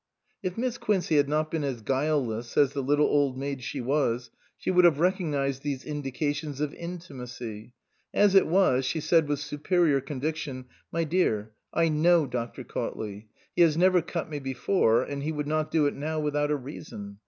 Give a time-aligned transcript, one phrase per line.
[0.41, 4.31] If Miss Quincey had not been as guileless as the little old maid she was,
[4.57, 7.75] she would have recognised these indications of intimacy;
[8.11, 12.63] as it was, she said with superior conviction, "My dear, I know Dr.
[12.63, 13.27] Cautley.
[13.55, 16.55] He has never cut me before, and he would not do it now without a
[16.57, 17.19] reason.